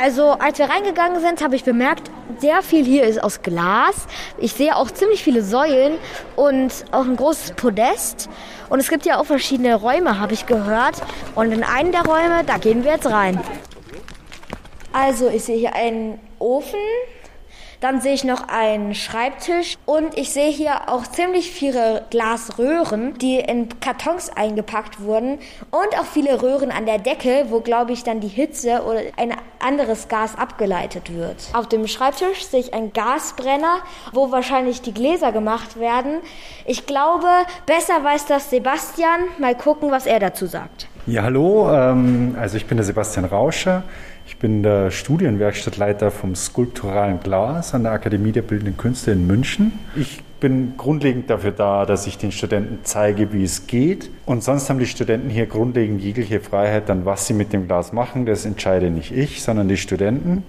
[0.00, 4.06] Also als wir reingegangen sind, habe ich bemerkt, sehr viel hier ist aus Glas.
[4.38, 5.98] Ich sehe auch ziemlich viele Säulen
[6.36, 8.30] und auch ein großes Podest.
[8.70, 10.94] Und es gibt ja auch verschiedene Räume, habe ich gehört.
[11.34, 13.42] Und in einen der Räume, da gehen wir jetzt rein.
[14.94, 16.80] Also ich sehe hier einen Ofen,
[17.80, 23.38] dann sehe ich noch einen Schreibtisch und ich sehe hier auch ziemlich viele Glasröhren, die
[23.38, 25.38] in Kartons eingepackt wurden
[25.70, 29.34] und auch viele Röhren an der Decke, wo glaube ich dann die Hitze oder ein
[29.58, 31.36] anderes Gas abgeleitet wird.
[31.52, 33.78] Auf dem Schreibtisch sehe ich einen Gasbrenner,
[34.12, 36.20] wo wahrscheinlich die Gläser gemacht werden.
[36.66, 37.28] Ich glaube,
[37.66, 39.20] besser weiß das Sebastian.
[39.38, 40.86] Mal gucken, was er dazu sagt.
[41.06, 41.70] Ja, hallo.
[41.72, 43.84] Ähm, also ich bin der Sebastian Rauscher.
[44.26, 49.72] Ich bin der Studienwerkstattleiter vom skulpturalen Glas an der Akademie der Bildenden Künste in München.
[49.96, 54.10] Ich bin grundlegend dafür da, dass ich den Studenten zeige, wie es geht.
[54.26, 57.94] Und sonst haben die Studenten hier grundlegend jegliche Freiheit, dann was sie mit dem Glas
[57.94, 58.26] machen.
[58.26, 60.44] Das entscheide nicht ich, sondern die Studenten.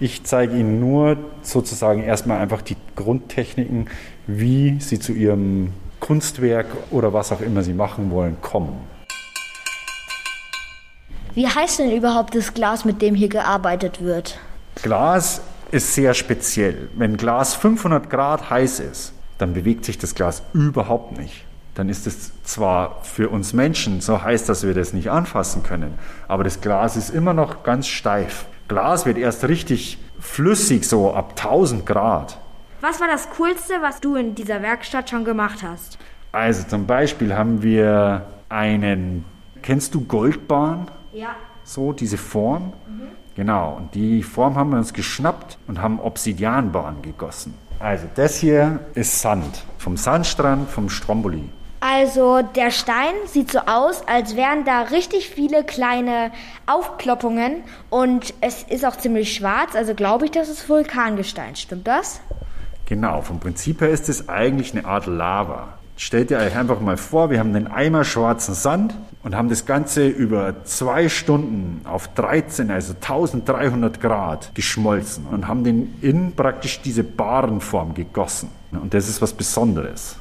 [0.00, 3.88] Ich zeige ihnen nur sozusagen erstmal einfach die Grundtechniken,
[4.26, 8.93] wie sie zu ihrem Kunstwerk oder was auch immer sie machen wollen, kommen.
[11.34, 14.38] Wie heißt denn überhaupt das Glas, mit dem hier gearbeitet wird?
[14.82, 15.40] Glas
[15.72, 16.88] ist sehr speziell.
[16.94, 21.44] Wenn Glas 500 Grad heiß ist, dann bewegt sich das Glas überhaupt nicht.
[21.74, 25.98] Dann ist es zwar für uns Menschen so heiß, dass wir das nicht anfassen können,
[26.28, 28.46] aber das Glas ist immer noch ganz steif.
[28.68, 32.38] Glas wird erst richtig flüssig, so ab 1000 Grad.
[32.80, 35.98] Was war das Coolste, was du in dieser Werkstatt schon gemacht hast?
[36.30, 39.24] Also zum Beispiel haben wir einen,
[39.62, 40.86] kennst du Goldbahn?
[41.14, 41.36] Ja.
[41.62, 42.72] So, diese Form.
[42.88, 43.08] Mhm.
[43.36, 47.54] Genau, und die Form haben wir uns geschnappt und haben Obsidianbahn gegossen.
[47.80, 51.48] Also das hier ist Sand, vom Sandstrand, vom Stromboli.
[51.80, 56.30] Also der Stein sieht so aus, als wären da richtig viele kleine
[56.66, 61.56] Aufploppungen und es ist auch ziemlich schwarz, also glaube ich, das ist Vulkangestein.
[61.56, 62.20] Stimmt das?
[62.86, 65.74] Genau, vom Prinzip her ist es eigentlich eine Art Lava.
[65.96, 68.94] Stellt ihr euch einfach mal vor, wir haben einen Eimer schwarzen Sand
[69.24, 75.64] und haben das Ganze über zwei Stunden auf 13, also 1300 Grad geschmolzen und haben
[75.64, 78.50] den in praktisch diese Barenform gegossen.
[78.70, 80.16] Und das ist was Besonderes.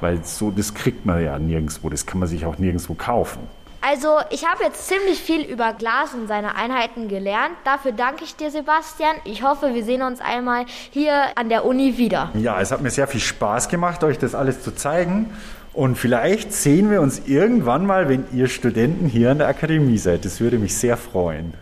[0.00, 3.40] Weil so, das kriegt man ja nirgendwo, das kann man sich auch nirgendwo kaufen.
[3.86, 7.54] Also, ich habe jetzt ziemlich viel über Glas und seine Einheiten gelernt.
[7.64, 9.16] Dafür danke ich dir, Sebastian.
[9.24, 12.30] Ich hoffe, wir sehen uns einmal hier an der Uni wieder.
[12.32, 15.36] Ja, es hat mir sehr viel Spaß gemacht, euch das alles zu zeigen.
[15.74, 20.24] Und vielleicht sehen wir uns irgendwann mal, wenn ihr Studenten hier an der Akademie seid.
[20.24, 21.54] Das würde mich sehr freuen.